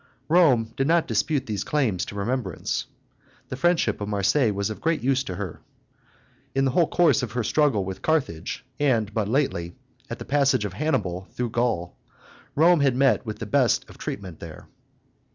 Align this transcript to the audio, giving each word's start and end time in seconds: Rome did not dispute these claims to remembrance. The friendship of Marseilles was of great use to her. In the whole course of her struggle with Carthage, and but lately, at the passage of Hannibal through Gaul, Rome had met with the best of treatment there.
Rome 0.29 0.73
did 0.75 0.87
not 0.87 1.05
dispute 1.07 1.45
these 1.45 1.63
claims 1.63 2.05
to 2.05 2.15
remembrance. 2.15 2.87
The 3.49 3.55
friendship 3.55 4.01
of 4.01 4.09
Marseilles 4.09 4.51
was 4.51 4.71
of 4.71 4.81
great 4.81 5.03
use 5.03 5.23
to 5.25 5.35
her. 5.35 5.61
In 6.55 6.65
the 6.65 6.71
whole 6.71 6.87
course 6.87 7.21
of 7.21 7.33
her 7.33 7.43
struggle 7.43 7.85
with 7.85 8.01
Carthage, 8.01 8.65
and 8.79 9.13
but 9.13 9.27
lately, 9.27 9.75
at 10.09 10.17
the 10.17 10.25
passage 10.25 10.65
of 10.65 10.73
Hannibal 10.73 11.27
through 11.33 11.51
Gaul, 11.51 11.95
Rome 12.55 12.79
had 12.79 12.95
met 12.95 13.27
with 13.27 13.37
the 13.37 13.45
best 13.45 13.87
of 13.91 13.99
treatment 13.99 14.39
there. 14.39 14.67